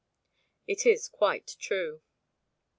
It 0.65 0.83
is 0.87 1.07
quite 1.07 1.57
true. 1.59 2.01